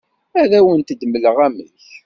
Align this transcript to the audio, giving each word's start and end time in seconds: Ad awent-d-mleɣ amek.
Ad 0.41 0.51
awent-d-mleɣ 0.59 1.37
amek. 1.47 1.81